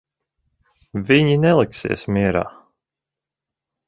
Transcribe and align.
Viņi 1.11 1.35
neliksies 1.43 2.05
mierā. 2.15 2.43